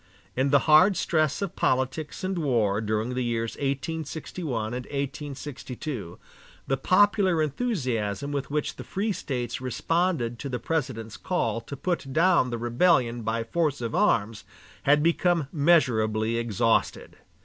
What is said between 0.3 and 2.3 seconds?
In the hard stress of politics